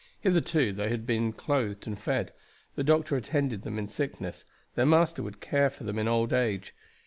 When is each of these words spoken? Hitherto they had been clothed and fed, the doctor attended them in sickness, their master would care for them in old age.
Hitherto 0.19 0.73
they 0.73 0.89
had 0.89 1.05
been 1.05 1.31
clothed 1.31 1.85
and 1.85 1.95
fed, 1.95 2.33
the 2.73 2.83
doctor 2.83 3.15
attended 3.15 3.61
them 3.61 3.77
in 3.77 3.87
sickness, 3.87 4.45
their 4.73 4.83
master 4.87 5.21
would 5.21 5.41
care 5.41 5.69
for 5.69 5.83
them 5.83 5.99
in 5.99 6.07
old 6.07 6.33
age. 6.33 6.73